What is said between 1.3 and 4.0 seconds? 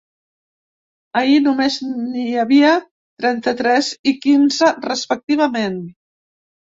només n’hi havia trenta-tres